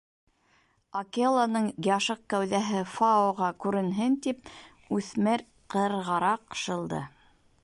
Акеланың 1.01 1.67
яшыҡ 1.89 2.23
кәүҙәһе 2.35 2.81
Фаоға 2.95 3.53
күренһен 3.67 4.19
тип 4.27 4.53
үҫмер 5.01 5.49
ҡырғараҡ 5.77 6.63
шылды. 6.65 7.09